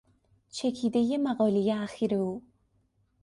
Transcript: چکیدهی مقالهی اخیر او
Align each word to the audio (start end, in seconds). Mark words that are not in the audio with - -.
چکیدهی 0.49 1.17
مقالهی 1.17 1.71
اخیر 1.71 2.15
او 2.15 2.43